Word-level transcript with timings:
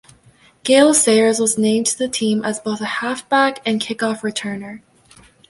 Gale 0.63 0.95
Sayers 0.95 1.39
was 1.39 1.59
named 1.59 1.85
to 1.85 1.95
the 1.99 2.07
team 2.09 2.43
as 2.43 2.59
both 2.59 2.81
a 2.81 2.85
halfback 2.85 3.61
and 3.67 3.79
kickoff 3.79 4.21
returner. 4.21 4.81